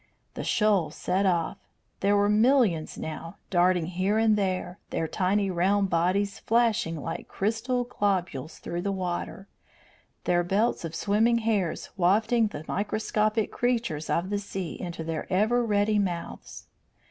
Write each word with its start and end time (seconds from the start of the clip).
The 0.33 0.43
shoal 0.43 0.89
set 0.89 1.27
off. 1.27 1.57
There 1.99 2.17
were 2.17 2.27
millions 2.27 2.97
now, 2.97 3.35
darting 3.51 3.85
here 3.85 4.17
and 4.17 4.35
there, 4.35 4.79
their 4.89 5.07
tiny 5.07 5.51
round 5.51 5.91
bodies 5.91 6.39
flashing 6.39 6.99
like 6.99 7.27
crystal 7.27 7.83
globules 7.83 8.57
through 8.57 8.81
the 8.81 8.91
water, 8.91 9.47
their 10.23 10.41
belts 10.43 10.83
of 10.83 10.95
swimming 10.95 11.37
hairs 11.37 11.91
wafting 11.97 12.47
the 12.47 12.65
microscopic 12.67 13.51
creatures 13.51 14.09
of 14.09 14.31
the 14.31 14.39
sea 14.39 14.73
into 14.81 15.03
their 15.03 15.31
ever 15.31 15.63
ready 15.63 15.99
mouths. 15.99 16.65